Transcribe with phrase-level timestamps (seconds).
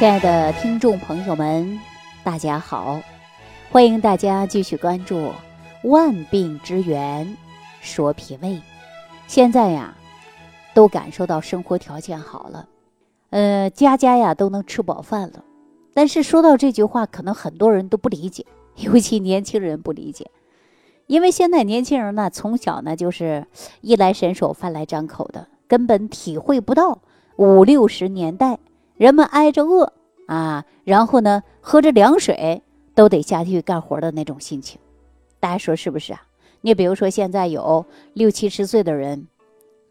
[0.00, 1.78] 亲爱的听众朋友们，
[2.24, 3.02] 大家好！
[3.70, 5.16] 欢迎大家继续关注
[5.82, 7.36] 《万病之源
[7.82, 8.48] 说脾胃》。
[9.26, 9.94] 现在呀，
[10.72, 12.66] 都感受到生活条件好了，
[13.28, 15.44] 呃，家家呀都能吃饱饭了。
[15.92, 18.46] 但是说到这句话，可能很多人都不理解，
[18.76, 20.30] 尤其年轻人不理解，
[21.08, 23.46] 因为现在年轻人呢，从小呢就是
[23.82, 27.00] 衣来伸手、饭来张口的，根本体会不到
[27.36, 28.58] 五六十年代。
[29.00, 29.94] 人们挨着饿
[30.26, 32.62] 啊，然后呢，喝着凉水
[32.94, 34.78] 都得下去干活的那种心情，
[35.40, 36.20] 大家说是不是啊？
[36.60, 39.26] 你比如说现在有六七十岁的人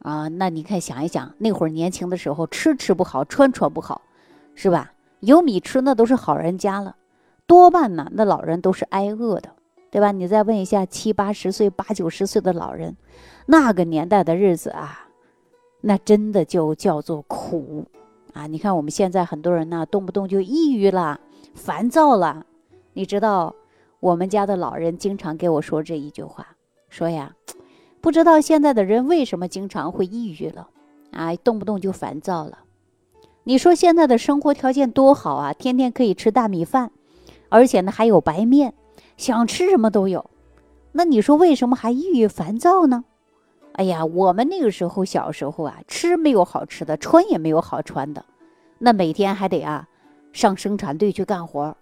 [0.04, 4.04] 啊，那你看想一想，那会儿年轻的时候吃吃不好，穿穿不好，
[4.54, 4.94] 是吧？
[5.22, 6.96] 有米吃那都是好人家了，
[7.48, 9.50] 多半呢那老人都是挨饿的，
[9.90, 10.12] 对吧？
[10.12, 12.96] 你再问一下七八十岁、八九十岁的老人，
[13.48, 15.08] 那个年代的日子啊，
[15.82, 17.88] 那真的就叫做苦。
[18.34, 21.20] 啊，你看我们现在很多人呢，动不动就抑郁了、
[21.54, 22.46] 烦躁了。
[22.94, 23.56] 你知道，
[24.00, 26.48] 我们家的老人经常给我说这一句话，
[26.90, 27.36] 说呀，
[28.02, 30.70] 不知道现在的人为什么经常会抑郁了，
[31.12, 32.60] 啊，动不动就烦躁了。
[33.44, 36.92] 你说现在的生活条件多好啊，天天可以吃大米饭，
[37.50, 38.74] 而且呢还有白面，
[39.18, 40.30] 想吃什么都有。
[40.92, 43.06] 那你说为什么还抑郁烦躁呢？
[43.74, 48.26] 哎呀，我们那个时候小时候啊，吃没有好吃的，穿也没有好穿的，
[48.78, 49.88] 那每天还得啊
[50.34, 51.78] 上生产队去干活，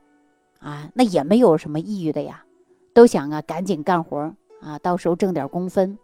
[0.60, 2.44] 啊，那也没有什么抑郁的呀，
[2.94, 5.98] 都想啊赶紧干活啊，到时候挣点工分，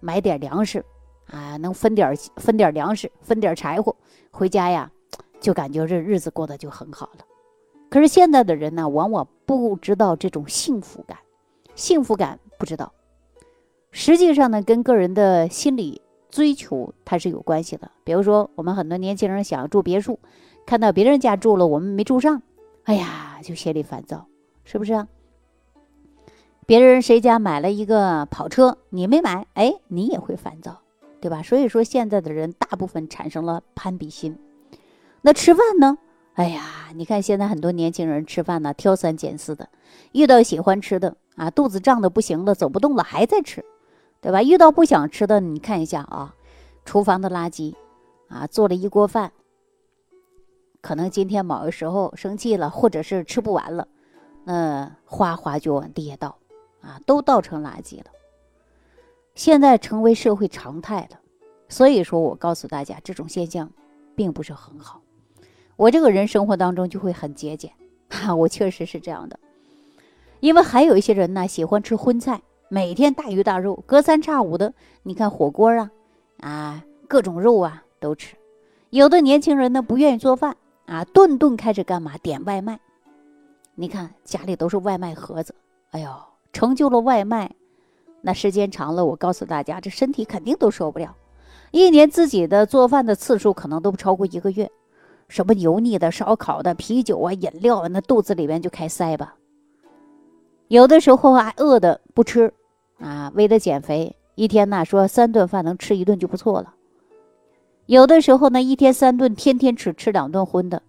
[0.00, 0.84] 买点粮食，
[1.28, 3.94] 啊，能分点分点粮食，分点柴火
[4.32, 4.90] 回家呀，
[5.38, 7.24] 就感觉这日子过得就很好了。
[7.88, 11.18] 可是现在的人呢，往往不知道这种幸福感，
[11.76, 12.92] 幸福感不知道。
[13.98, 17.90] 实际上呢，跟个人的心理追求它是有关系的。
[18.04, 20.18] 比如说，我们很多年轻人想要住别墅，
[20.66, 22.42] 看到别人家住了，我们没住上，
[22.84, 24.26] 哎呀，就心里烦躁，
[24.64, 25.08] 是不是啊？
[26.66, 30.82] 别人谁家买了一个跑车，你没买，哎，你也会烦躁，
[31.18, 31.42] 对吧？
[31.42, 34.38] 所以说，现在的人大部分产生了攀比心。
[35.22, 35.96] 那吃饭呢？
[36.34, 39.70] 哎呀，你看现在很多年轻人吃饭呢，挑三拣四的，
[40.12, 43.64] 遇到喜欢吃的啊，肚子胀的不行了，走不动了，还在吃。
[44.26, 44.42] 对吧？
[44.42, 46.34] 遇到不想吃的，你看一下啊，
[46.84, 47.76] 厨房的垃圾，
[48.26, 49.30] 啊，做了一锅饭，
[50.80, 53.86] 可能今天某个时候生气了，或者是吃不完了，
[54.42, 56.38] 那哗哗就往地下倒，
[56.80, 58.06] 啊，都倒成垃圾了。
[59.36, 61.20] 现在成为社会常态了，
[61.68, 63.70] 所以说我告诉大家，这种现象
[64.16, 65.02] 并不是很好。
[65.76, 67.72] 我这个人生活当中就会很节俭，
[68.10, 69.38] 哈， 我确实是这样的，
[70.40, 72.42] 因为还有一些人呢，喜欢吃荤菜。
[72.68, 75.90] 每天大鱼大肉，隔三差五的，你看火锅啊，
[76.40, 78.34] 啊，各种肉啊都吃。
[78.90, 80.56] 有的年轻人呢不愿意做饭
[80.86, 82.18] 啊，顿顿开始干嘛？
[82.18, 82.80] 点外卖。
[83.76, 85.54] 你看家里都是外卖盒子，
[85.90, 86.10] 哎呦，
[86.52, 87.54] 成就了外卖，
[88.20, 91.14] 那时间长了，我告诉大家，这身体肯定都受不了。
[91.70, 94.68] 一年自己的做饭的次数可能都不超过一个月，
[95.28, 99.36] 什么油腻的、烧烤的、啤酒啊、饮料啊，那肚子里面就开塞吧。
[100.68, 102.52] 有的时候还饿的不吃，
[102.98, 106.74] 啊，为了减肥，一天呢说三顿饭能吃一顿就不错了。
[107.86, 110.82] 有的时候呢一天三顿，天天吃吃两顿荤的，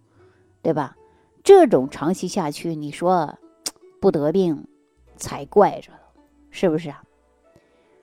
[0.63, 0.95] 对吧？
[1.43, 3.37] 这种长期下去，你说
[4.01, 4.65] 不得病
[5.15, 5.99] 才怪着了，
[6.49, 7.03] 是不是啊？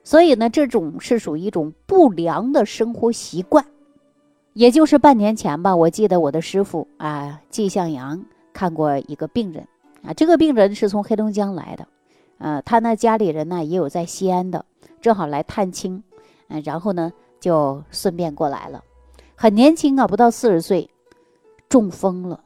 [0.01, 3.65] 所以呢，这种是属于一种不良的生活习惯。
[4.53, 9.67] 也就是半年前吧，我记得我的师傅啊季向阳看过一个病人。
[10.05, 11.87] 啊，这个病人是从黑龙江来的，
[12.37, 14.63] 呃，他呢家里人呢也有在西安的，
[15.01, 16.03] 正好来探亲，
[16.47, 18.83] 嗯，然后呢就顺便过来了，
[19.35, 20.89] 很年轻啊，不到四十岁，
[21.67, 22.41] 中风了。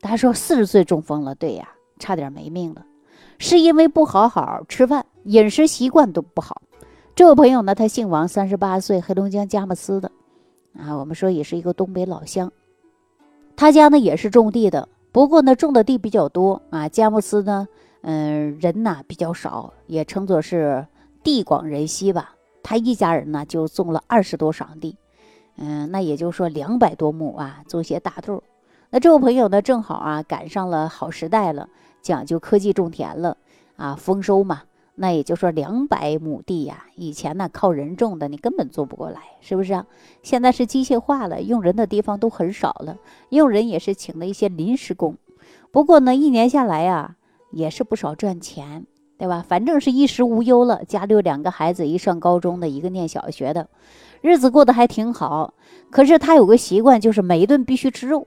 [0.00, 1.68] 大家说四十岁中风了，对呀，
[1.98, 2.86] 差点没命了，
[3.38, 6.62] 是因为不好好吃饭，饮食习惯都不好。
[7.14, 10.10] 这位朋友呢，他姓王，三十八岁，黑龙江佳木斯的，
[10.78, 12.52] 啊，我们说也是一个东北老乡，
[13.56, 14.88] 他家呢也是种地的。
[15.16, 17.66] 不过呢，种的地比较多啊，佳木斯呢，
[18.02, 20.86] 嗯，人呐比较少，也称作是
[21.24, 22.34] 地广人稀吧。
[22.62, 24.98] 他一家人呢就种了二十多晌地，
[25.56, 28.42] 嗯，那也就是说两百多亩啊，种些大豆。
[28.90, 31.66] 那这位朋友呢，正好啊赶上了好时代了，
[32.02, 33.38] 讲究科技种田了
[33.76, 34.64] 啊，丰收嘛。
[34.98, 39.86] 那也就是说两百亩地呀，以前呢靠人种的，你根本做不过来，是不是啊？
[40.22, 42.96] 现在是机械化了，用人的地方都很少了，
[43.28, 45.16] 用人也是请了一些临时工。
[45.70, 47.16] 不过呢，一年下来呀，
[47.52, 48.86] 也是不少赚钱，
[49.18, 49.44] 对吧？
[49.46, 53.68] 反正是衣食无忧了，家里有两个孩子，一上高中的，一个念小学的，
[54.22, 55.52] 日子过得还挺好。
[55.90, 58.26] 可是他有个习惯，就是每一顿必须吃肉，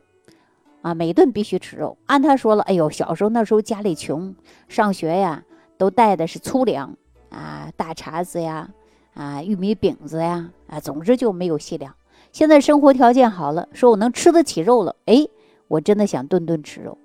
[0.84, 1.98] 啊，每顿必须吃肉。
[2.06, 4.36] 按他说了，哎呦，小时候那时候家里穷，
[4.68, 5.44] 上学呀
[5.80, 6.96] 都带的是粗粮
[7.30, 8.70] 啊，大碴子呀，
[9.14, 11.96] 啊，玉米饼子呀，啊，总之就没有细粮。
[12.34, 15.26] 现在生活条件好了，说我能吃得起肉了，哎，
[15.70, 16.98] 我真的想顿顿吃肉。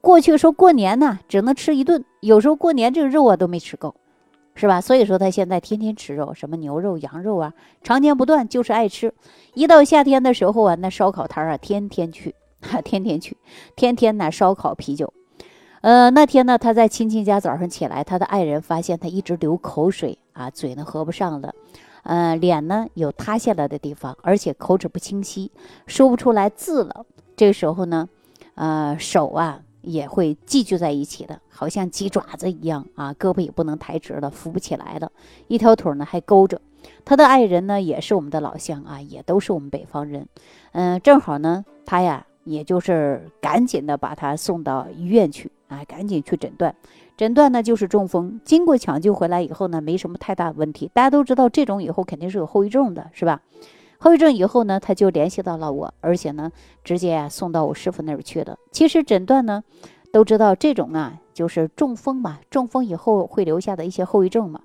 [0.00, 3.94] 过去说过年呢，只能吃一顿，有时候过年这个肉啊都没吃够，
[4.54, 4.80] 是吧？
[4.80, 7.52] 所以说他现在天天吃肉，什么牛肉、羊肉啊，
[7.82, 9.12] 常年不断，就是爱吃。
[9.52, 13.36] 一到夏天的时候啊，那烧烤摊啊，天天去，哈，天天去，
[13.76, 15.12] 天天呢烧烤、啤酒。
[15.82, 21.52] 呃，那天呢，他在亲戚家早上起来，他的爱人发现他一直流口水啊，嘴呢合不上了。
[22.04, 25.50] 呃，脸呢有塌下来的地方，而且口齿不清晰，
[25.88, 27.04] 说不出来字了。
[27.34, 28.08] 这个时候呢，
[28.54, 35.10] 呃，手啊也会系聚在一起的，好像鸡爪子一样啊，胳膊也不能抬直了，扶不起来了，
[35.48, 36.60] 一条腿呢还勾着。
[37.04, 40.28] 他的爱人呢也是我们的老乡啊，也都是我们北方人。
[40.70, 46.74] 嗯，正好呢，他呀也就是赶紧的把他送到医院去啊，赶紧去诊断。
[47.16, 50.90] 诊断呢就是中风，经过抢救回来以后呢，没什么太大问题。
[50.92, 53.40] 大家都知道这种以后肯定是有后遗症的，是吧？
[53.98, 56.50] 后遗症以后呢，他就联系到了我，而且呢，
[56.82, 58.58] 直接啊送到我师傅那儿去了。
[58.70, 59.62] 其实诊断呢，
[60.12, 64.60] 都知道这种啊就是中风嘛，中风以后会留下的一些后遗症嘛。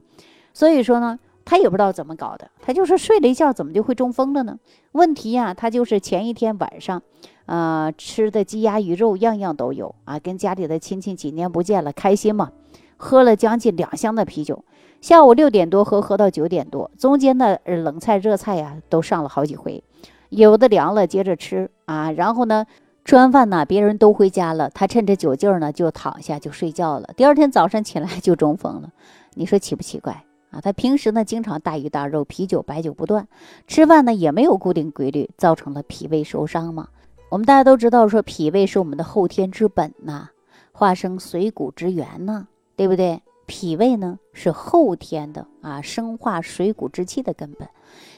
[0.53, 4.59] 所以说呢，他也不知道怎么搞的，他就是睡了一觉，怎么就会中风了呢？
[4.91, 7.01] 问题呀，他就是前一天晚上。
[7.45, 10.19] 啊，吃的鸡鸭鱼肉样样都有啊！
[10.19, 12.51] 跟家里的亲戚几年不见了，开心嘛？
[12.97, 14.65] 喝了将近两箱的啤酒，
[14.99, 19.81] 下午六点多喝，喝到九点多，中间的冷菜热菜呀都上了好几回，
[20.27, 22.11] 有的凉了接着吃啊。
[22.11, 22.65] 然后呢，
[23.05, 27.11] 吃完饭呢，别人都回家了，他趁着酒劲儿呢就躺下就睡觉了。
[27.15, 28.91] 第二天早上起来就中风了，
[29.35, 30.61] 你说奇不奇怪啊？
[30.61, 33.27] 他平时呢经常大鱼大肉、啤酒白酒不断，
[33.67, 36.89] 吃饭呢也没有固定规律，造成了脾胃受伤嘛。
[37.29, 40.29] 我们大家都知道，说脾胃是我们的后天之本呐，
[40.71, 43.21] 化生水谷之源呢，对不对？
[43.45, 47.69] 脾胃呢是后天的啊，生化水谷之气的根本。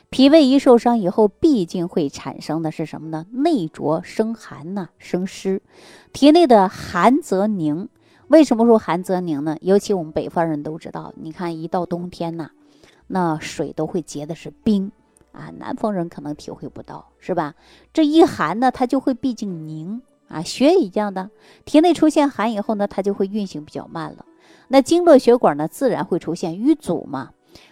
[0.09, 3.27] 脾胃一受伤以后，毕竟会产生的是什么呢？
[3.31, 5.61] 内浊生寒呐，生湿，
[6.13, 7.89] 体内的寒则凝。
[8.29, 9.57] 为什么说寒则凝呢？
[9.61, 12.51] 尤其我们北方人都知道，你看一到冬天呐，
[13.07, 14.91] 那水都会结的是冰。
[15.31, 17.53] 啊，南方人可能体会不到，是吧？
[17.93, 21.29] 这一寒呢，它就会毕竟凝啊，血一样的，
[21.65, 24.25] 体内出现寒以后呢，它就会运行比较慢了。
[24.69, 27.29] 那经络血管呢，自然会出现淤阻嘛。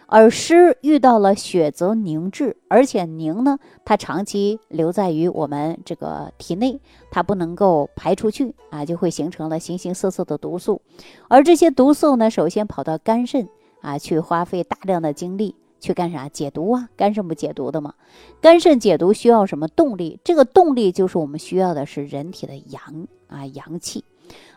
[0.07, 6.79] 而湿遇到了血则凝滞，而且凝呢，它长期留在于我们这个体内，
[7.11, 10.81] 它不能够排出去啊，就会形成了形形色色的毒素。
[11.27, 13.47] 而这些毒素呢，首先跑到肝肾
[13.81, 15.55] 啊，去花费大量的精力。
[15.79, 16.27] 去干啥？
[16.27, 16.89] 解毒啊！
[16.97, 17.93] 肝肾不解毒的吗？
[18.41, 20.19] 肝肾解毒需要什么动力？
[20.23, 24.03] 这个动力就是我们需要的是人体的阳啊，阳气。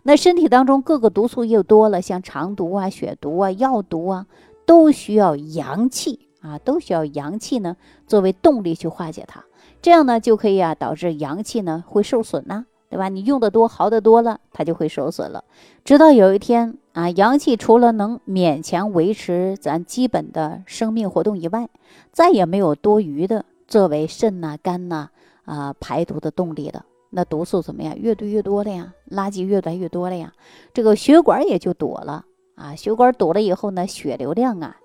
[0.02, 4.26] 那身体当中各个毒素又多了，像肠毒啊、血毒啊、药毒啊，
[4.70, 7.76] 都需要阳气啊，都需要阳气呢
[8.06, 9.44] 作为动力去化解它。
[9.82, 12.66] 这样呢就可以啊导致阳气呢会受损呐。
[12.88, 13.08] 对吧？
[13.08, 15.42] 你用的多，耗的多了，它就会受损了。
[15.84, 21.68] 直到有一天啊，阳气除了能勉强维持咱基本的生命活动以外，
[22.12, 25.08] 再也没有多余的作为肾呐、肝呐
[25.44, 26.84] 啊排毒的动力了。
[27.10, 27.96] 那毒素怎么样？
[27.98, 30.32] 越堆越多了呀，垃圾越来越多了呀，
[30.72, 32.24] 这个血管也就堵了
[32.60, 32.74] 啊。
[32.76, 34.76] 血管堵了以后呢，血流量啊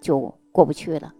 [0.00, 1.14] 就过不去了。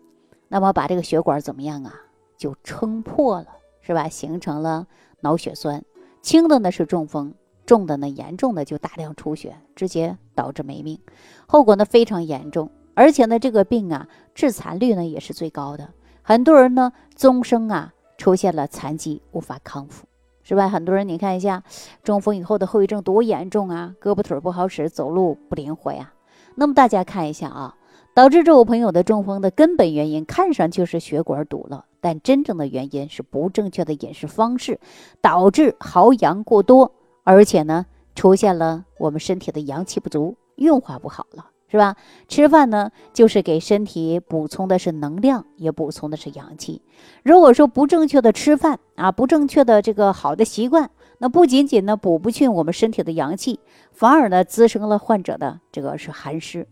[0.49, 1.95] 那么把这个血管怎么样啊？
[2.37, 3.47] 就撑破了，
[3.81, 4.09] 是吧？
[4.09, 4.87] 形成了
[5.21, 5.85] 脑血栓。
[6.23, 7.33] 轻的呢是中风，
[7.65, 10.99] 重的呢严重的就大量出血，直接导致没命，
[11.47, 15.89] 后果呢非常严重，而且呢这个病啊致残率呢也是最高的，
[16.23, 20.07] 很多人呢终生啊出现了残疾，无法康复，
[20.43, 20.69] 是吧？
[20.69, 21.63] 很多人你看一下
[22.03, 26.13] 中风以后的后遗症多严重啊，胳膊腿不好使，走路不灵活呀。
[26.57, 27.77] 那么大家看一下啊，
[28.15, 31.85] 导致这位朋友的中风的根本原因，看上去是血管堵了。
[32.01, 34.81] 但真正的原因是不正确的饮食方式，
[35.21, 36.93] 导致耗阳过多，
[37.25, 41.95] 而且呢，出现了我们身体的阳气不足，运化不好了，是吧？
[42.27, 46.83] 吃饭呢，就是给身体补充的是能量，也补充的是阳气。
[47.23, 53.61] 如果说不正确的吃饭啊，不正确的这个好的习惯，那不仅仅呢补不进我们身体的阳气，
[53.93, 56.67] 反而呢滋生了患者的这个是寒湿。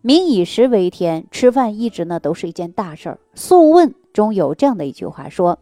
[0.00, 3.14] 民以食为天，吃饭一直呢都是一件大事儿。
[3.34, 5.58] 《素问》中有这样的一句话说：“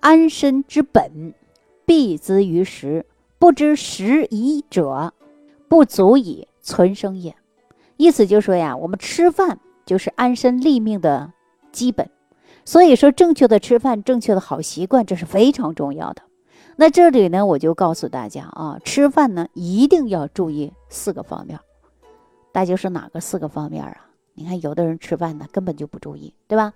[0.00, 1.34] 安身之本，
[1.84, 3.04] 必资于食。
[3.38, 5.12] 不知食宜者，
[5.68, 7.34] 不足以存生也。”
[7.96, 11.32] 意思就是说呀，我们吃饭就是安身立命的
[11.72, 12.10] 基本。
[12.66, 16.22] 所以说，正确的吃饭，正确的好习惯，这是非常重要的。
[16.76, 21.60] 那这里呢，我就告诉大家啊，吃饭呢一定要注意四个方面。
[22.52, 24.06] 大家说哪个四个方面啊？
[24.32, 26.72] 你看有的人吃饭呢根本就不注意，对吧？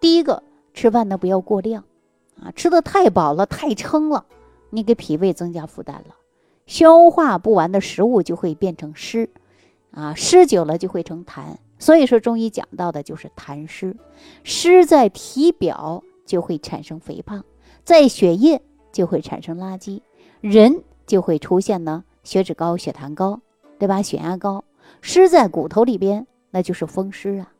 [0.00, 0.42] 第一个，
[0.72, 1.84] 吃饭呢不要过量
[2.40, 4.24] 啊，吃的太饱了、太撑了，
[4.70, 6.14] 你给脾胃增加负担了，
[6.66, 9.28] 消化不完的食物就会变成湿，
[9.94, 11.56] 啊，湿久了就会成痰。
[11.78, 13.96] 所以说中医讲到的就是痰湿，
[14.42, 17.44] 湿在体表就会产生肥胖，
[17.84, 18.60] 在血液
[18.92, 20.00] 就会产生垃圾，
[20.40, 23.40] 人就会出现呢血脂高、血糖高，
[23.78, 24.02] 对吧？
[24.02, 24.64] 血压高，
[25.00, 27.52] 湿在骨头里边，那就是风湿啊。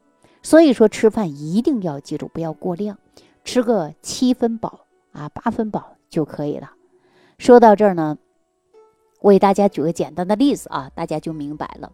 [0.42, 2.98] 所以说吃饭一定要记住，不要过量，
[3.44, 6.72] 吃个七分饱啊，八分饱就可以了。
[7.36, 8.16] 说到这儿呢，
[9.20, 11.92] 我给大家举个简单的例子啊，大家就明白了。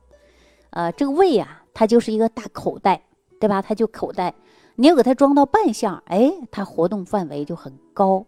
[0.71, 3.03] 呃，这个胃呀，它就是一个大口袋，
[3.39, 3.61] 对吧？
[3.61, 4.35] 它就口袋，
[4.77, 8.25] 你要给它装到半下，哎，它活动范围就很高，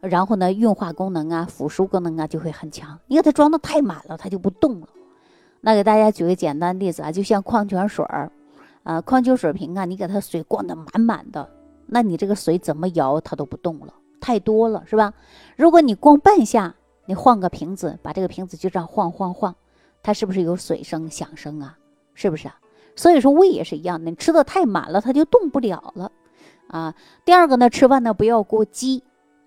[0.00, 2.98] 然后呢，运化功能啊、腐熟功能啊就会很强。
[3.06, 4.86] 你给它装的太满了，它就不动了。
[5.60, 8.30] 那给大家举个简单例子啊，就像矿泉水儿，
[8.82, 11.48] 啊，矿泉水瓶啊，你给它水灌的满满的，
[11.86, 15.12] 那你这个水怎么摇它都不动了，太多了，是吧？
[15.56, 19.54] 如果你灌半下，你换个瓶子，把这个瓶子就这样晃晃晃，
[20.02, 21.76] 它是不是有水声响声啊？
[22.20, 22.60] 是不是啊？
[22.94, 26.12] 所以说胃也是一样的，你吃的太满了，它就动不了了
[26.66, 26.94] 啊。
[27.24, 29.02] 第二个呢，吃饭呢不要过饥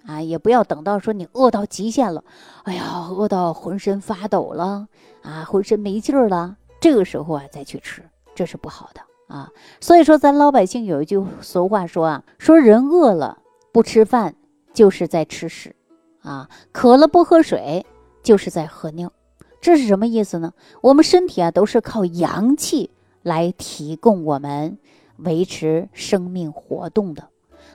[0.08, 2.24] 啊，也不要等到说你饿到极限了，
[2.64, 4.88] 哎呀，饿到浑身发抖了
[5.22, 8.02] 啊，浑身没劲儿了，这个时候啊再去吃，
[8.34, 9.52] 这是不好的啊。
[9.80, 13.38] 所以说，咱老百姓有一句俗话说啊，说人饿了
[13.72, 14.34] 不吃饭
[14.74, 15.76] 就是在吃屎
[16.24, 17.86] 啊，渴了不喝水
[18.24, 19.14] 就是在喝尿。
[19.64, 20.52] 这是什么意思呢？
[20.82, 22.90] 我们身体啊都是靠阳气
[23.22, 24.78] 来提供我们
[25.16, 27.30] 维持生命活动的。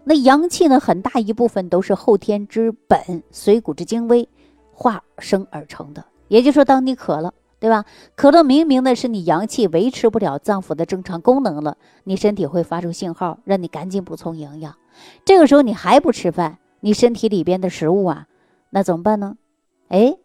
[0.05, 4.29] 那阳气呢，很大一部分都是后天之本、水谷之精微
[4.71, 6.05] 化生而成的。
[6.29, 7.87] 也就是说，当你渴了，对吧？
[8.15, 14.77] 渴了，明明的是你阳气维持不了脏腑的正常功能了，你身体会发出信号，让你赶紧补充营养。
[15.25, 18.27] 这个时候你还不吃饭，你身体里边的食物啊，
[18.69, 19.39] 那怎么办呢？
[19.89, 20.19] 哎，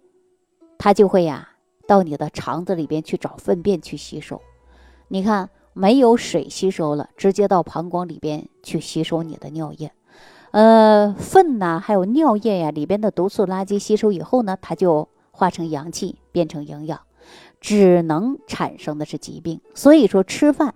[0.77, 1.51] 它就会呀。
[1.87, 4.41] 到你的肠子里边去找粪便去吸收，
[5.07, 9.91] 你看没有水吸收了，直接到膀胱里边去吸收你的尿液，
[10.51, 17.01] 呃，粪呐，还有尿液呀里边的毒素垃圾吸收以后呢，它就化成阳气变成营养，
[17.59, 19.59] 只能产生的是疾病。
[19.73, 20.75] 所以说吃饭、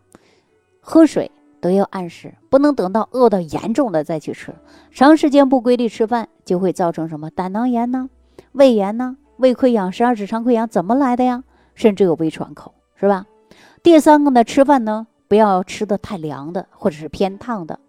[0.81, 4.55] 喝水都要按时，不能等到饿到严重了再去吃。
[4.91, 8.09] 长时间不规律吃饭，就会造成什么胆囊炎呢、
[8.51, 9.17] 胃炎呢？
[9.37, 11.43] 胃溃疡、十二指肠溃疡怎么来的呀？
[11.75, 13.25] 甚至有胃穿孔，是吧？
[13.83, 17.79] 第三个呢，吃饭呢不要吃的太凉的，或者是偏烫的，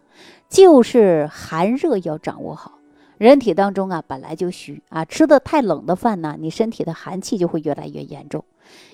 [0.48, 2.72] 就是寒热要掌握好。
[3.16, 8.44] 人体当中啊本来就虚啊，吃的太冷的饭呢，你身体的寒气就会越来越严重，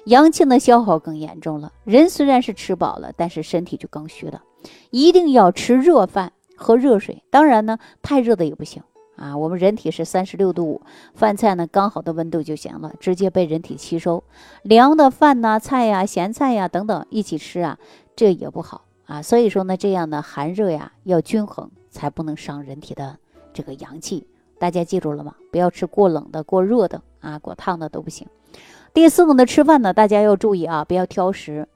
[0.06, 1.72] 阳气的消耗更严重了。
[1.82, 4.42] 人虽然是吃饱了，但是身体就更虚了。
[4.90, 7.22] 一定要吃热饭，喝热水。
[7.30, 8.82] 当然呢，太热的也不行。
[9.16, 10.80] 啊，我们人体是三十六度五，
[11.14, 14.24] 饭菜呢刚好的温度就行了，直接被人体吸收。
[14.62, 17.78] 凉的饭呐、菜呀、咸菜呀等等一起吃啊，
[18.16, 19.22] 这也不好啊。
[19.22, 23.18] 所以说呢，这样的寒热呀要均衡，才不能伤人体的
[23.52, 24.26] 这个阳气。
[24.58, 25.34] 大家记住了吗？
[25.52, 28.26] 不要吃过冷的、过热的啊，过烫的都不行。
[28.92, 31.68] 第四个呢，吃饭呢，大家要注意啊，不要挑食，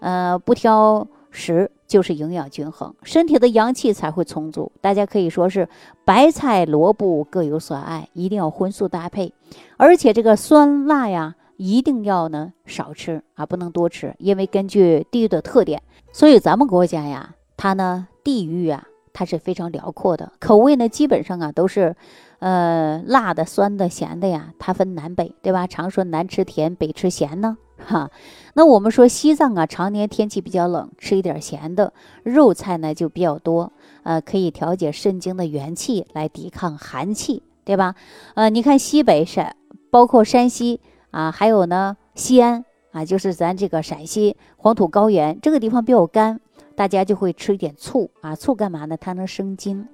[0.00, 1.06] 呃，不挑。
[1.36, 4.72] 食就是营养均衡，身体的阳气才会充足。
[4.80, 5.68] 大家可以说是
[6.04, 9.32] 白菜萝卜各有所爱，一定要荤素搭配。
[9.76, 14.14] 而且这个酸辣呀，一定要呢少吃啊，不能多吃。
[14.18, 21.94] 因为根据地域的特点，所以咱们国家呀，它呢地域啊，它是非常辽阔的，口味呢基本上啊都是，
[22.38, 25.66] 呃辣的、酸的、咸的呀，它分南北，对吧？
[25.66, 27.58] 常说南吃甜，北吃咸呢。
[27.88, 28.10] 哈，
[28.54, 31.92] 那我们说西藏啊，常年天气比较冷，吃一点咸的
[32.24, 37.94] 肉菜呢就比较多，呃，可以调节肾经的元气，来抵抗寒气，对吧？
[38.34, 39.54] 呃，你看西北山，
[39.88, 40.80] 包括山西
[41.12, 46.40] 啊，还有呢西安啊，就是咱这个陕西黄土高原这个地方比较干，
[46.74, 48.96] 大家就会吃一点醋啊，醋干嘛呢？
[48.96, 49.86] 它能生津，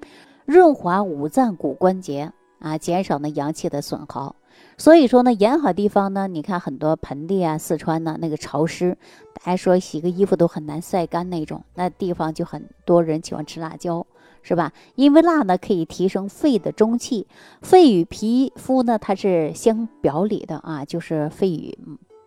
[0.46, 4.34] 润滑五脏骨关节啊，减少呢阳气的损耗。
[4.76, 8.96] 所以说呢，沿海地方呢，你看很多盆地啊，四川呢那个潮湿，
[9.34, 14.06] 大家说洗个衣服都很难晒干那种，那地方就很多人喜欢吃辣椒，
[14.42, 14.72] 是吧？
[14.96, 17.26] 因为辣呢可以提升肺的中气，
[17.60, 21.78] 肺与皮肤呢它是相表里的啊，就是肺与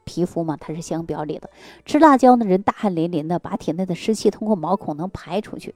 [0.05, 1.49] 皮肤嘛，它是相表里的。
[1.83, 5.73] 吃辣椒呢人大汗淋淋的，把体内的湿气通过毛孔能排出去。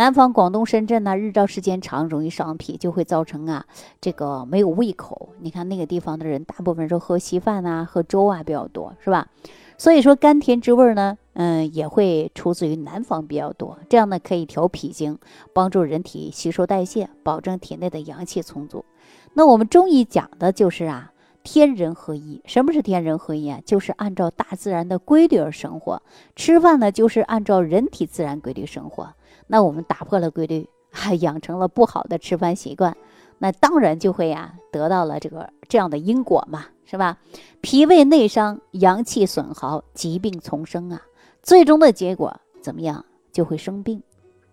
[0.00, 3.66] 南方广东深圳呢，日照时间长，容易伤脾，就会造成啊
[4.00, 5.34] 这个没有胃口。
[5.40, 9.28] 你看那个地方的人，大部分是喝稀饭啊、喝粥啊比较多，是吧？
[9.76, 13.76] 所以说甘甜之味呢，嗯，也会出自于南方比较多。
[13.90, 15.18] 这样呢，可以调脾经，
[15.52, 18.86] 帮助人体吸收代谢，保证体内的阳气充足。
[19.34, 22.40] 那我们中医讲的就是啊，天人合一。
[22.46, 23.60] 什么是天人合一啊？
[23.66, 26.00] 就是按照大自然的规律而生活。
[26.34, 29.12] 吃饭呢，就是按照人体自然规律生活。
[29.52, 32.96] 那我们打破了规律，还 养成了不好的吃饭习惯，
[33.38, 37.18] 那当然就会呀得到了这个这样的因果嘛，是吧？
[37.60, 41.02] 脾胃内伤，阳气损耗，疾病丛生啊，
[41.42, 43.04] 最终的结果怎么样？
[43.32, 44.00] 就会生病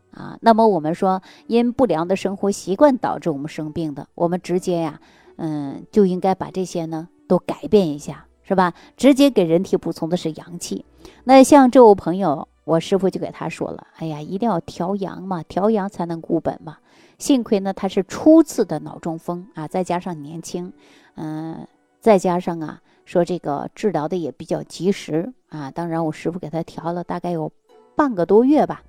[0.10, 0.40] 啊。
[0.42, 5.00] 那么我们说，因不良的生活习惯导致我们生病的，我们直接呀，
[5.36, 8.74] 嗯，就应该把这些呢都改变一下，是吧？
[8.98, 10.84] 直接给人体补充的是阳气。
[11.24, 12.48] 那像这位朋友。
[12.68, 16.80] 我师傅就给他说了：“哎呀，一定要调阳嘛，调阳才能固本嘛。
[17.18, 20.74] 幸亏呢，他是初次的脑中风啊，再加上年轻，
[21.16, 21.66] 嗯，
[22.02, 25.72] 再加上啊，说这个治疗的也比较及时啊。
[25.72, 27.50] 当然，我师傅给他调了大概有
[27.96, 28.84] 半个多月吧，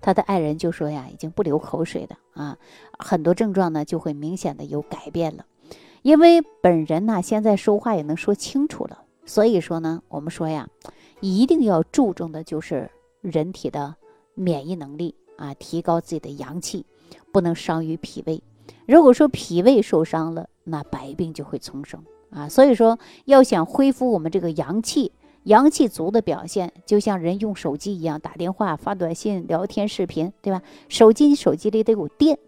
[0.00, 2.56] 他的爱人就说呀，已经不流口水的啊，
[3.00, 5.44] 很多症状呢就会明显的有改变了。
[6.02, 10.68] 因为本人呢现在说话也能说清楚了，所以说呢，我们说呀，
[11.18, 12.88] 一定要注重的就是。”
[13.24, 13.96] 人体的
[14.34, 16.84] 免疫能力啊，提高自己的阳气，
[17.32, 18.42] 不能伤于脾胃。
[18.86, 22.48] 如果说脾胃受伤了，那百病就会丛生啊。
[22.50, 25.10] 所以说，要想恢复我们这个阳气，
[25.44, 30.60] 阳气足的表现，就像人用手机一样，打电话、发短信、聊天、视频，对吧？
[30.90, 32.38] 手机你手机里得有电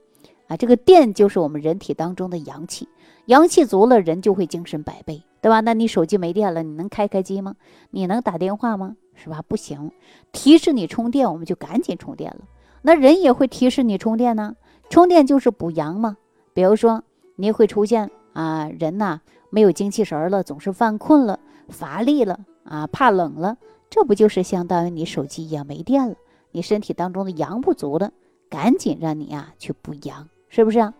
[0.48, 2.86] 啊，这个电就是我们人体当中的阳气，
[3.24, 5.60] 阳气足了，人就会精神百倍，对吧？
[5.60, 7.56] 那你手机没电了，你能开开机吗？
[7.90, 8.96] 你能打电话吗？
[9.16, 9.42] 是吧？
[9.48, 9.90] 不行，
[10.30, 12.44] 提示你充电，我们就赶紧充电了。
[12.82, 14.54] 那人也会提示你充电呢，
[14.88, 16.16] 充电就是补阳嘛。
[16.54, 17.02] 比如说，
[17.34, 19.20] 你会出现啊，人呐
[19.50, 23.56] 没有精气神了，总是犯困了、乏力了啊，怕冷了，
[23.90, 26.14] 这不就是相当于你手机一样没电了？
[26.52, 28.12] 你身体当中的阳不足了，
[28.48, 30.94] 赶紧让你啊去补阳，是不是啊？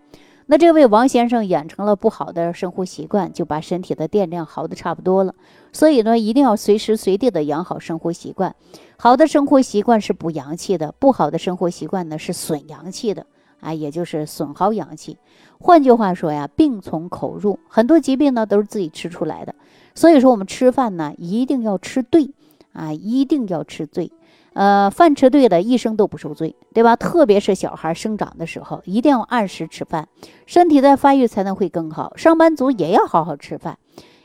[0.49, 5.35] 那这位王先生养成了不好的生活习惯，就把身体的电量耗的差不多了。
[5.73, 8.55] 所以呢，一定要随时随地的养好生活习惯。
[8.97, 13.27] 好的生活习惯是补阳气的，不好的生活习惯呢是损阳气的
[13.61, 15.19] 啊，也就是损耗阳气。
[15.59, 19.53] 换句话说呀，病从口入，很多疾病呢都是自己吃出来的。
[19.97, 22.31] 所以说，我们吃饭呢一定要吃对
[22.73, 24.13] 啊，一定要吃对。
[24.57, 26.97] 呃，饭吃对了，一生都不受罪，对吧？
[26.97, 30.09] 特别是小孩生长的时候，一定要按时吃饭，
[30.47, 32.17] 身体在发育才能会更好。
[32.17, 33.77] 上班族也要好好吃饭，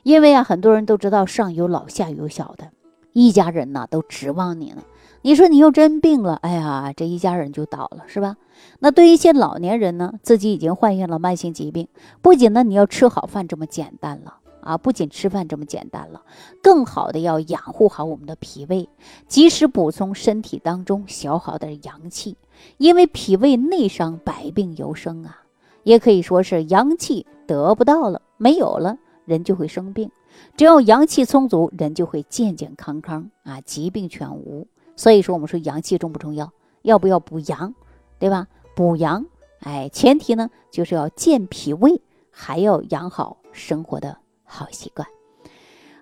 [0.03, 2.69] 因为啊，很多人都知道上有老下有小的，
[3.11, 4.81] 一家人呢都指望你呢。
[5.23, 8.37] 你说你又真病了，哎呀，这一家人就倒了，是吧？
[8.79, 11.89] 那对于一些老年人呢，自己已经患上了慢性疾病，
[12.21, 14.35] 不仅呢你要吃好饭这么简单了。
[14.61, 16.23] 啊，不仅吃饭这么简单了，
[16.61, 18.87] 更好的要养护好我们的脾胃，
[19.27, 22.37] 及时补充身体当中消耗的阳气。
[22.77, 25.41] 因为脾胃内伤，百病由生啊，
[25.83, 30.11] 也可以说是阳气得不到了，没有了，人就会生病。
[30.55, 34.67] 只要阳气充足，人就会健健康康啊，疾病全无。
[34.95, 36.51] 所以说，我们说阳气重不重要？
[36.83, 37.73] 要不要补阳？
[38.19, 38.47] 对吧？
[38.75, 39.25] 补阳，
[39.61, 44.17] 哎，前提呢就是要健脾胃，还要养好生活的。
[44.51, 45.07] 好习惯，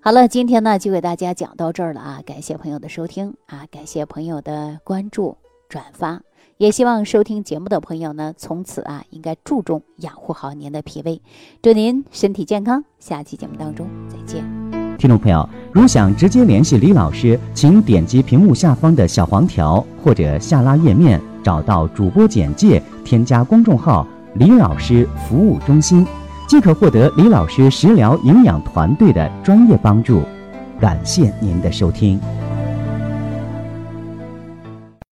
[0.02, 2.22] 好了，今天呢就给大家讲到这儿了啊！
[2.26, 5.38] 感谢朋友的收听啊，感谢朋友的关注
[5.70, 6.20] 转发，
[6.58, 11.22] 也希望收听节目的朋友呢，从此啊应该注重养护好您的脾胃，
[11.62, 12.84] 祝您身体健康。
[12.98, 14.44] 下期节目当中再见。
[14.98, 26.06] 听众朋友，如想直接联系李老师，请点击屏幕下方的小黄条或者下拉页面，找到主播简介，添加公众号“李老师服务中心”。
[26.50, 30.24] 即可获得李老师食疗营养团队的专业帮助，
[30.80, 32.20] 感谢您的收听。